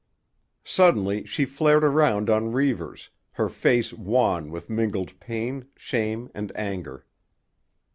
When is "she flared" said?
1.25-1.83